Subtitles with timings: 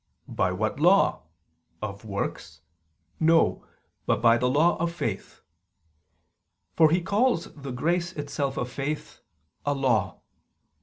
[0.27, 1.27] By what law?
[1.79, 2.61] Of works?
[3.19, 3.63] No,
[4.07, 5.41] but by the law of faith":
[6.73, 9.19] for he calls the grace itself of faith
[9.63, 10.21] "a law."